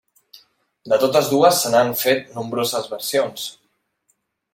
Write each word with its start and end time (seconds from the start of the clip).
De 0.93 0.97
totes 1.03 1.29
dues 1.33 1.59
se 1.65 1.71
n'han 1.73 1.91
fet 2.05 2.25
nombroses 2.39 2.89
versions. 2.95 3.45